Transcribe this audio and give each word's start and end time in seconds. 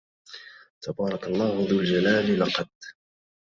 تبارك 0.81 1.23
الله 1.27 1.65
ذو 1.69 1.79
الجلال 1.79 2.39
لقد 2.39 2.69